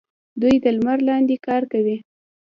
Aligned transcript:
دوی 0.41 0.55
د 0.63 0.65
لمر 0.77 0.97
لاندې 1.09 1.35
کار 1.47 1.63
کوي. 1.71 1.97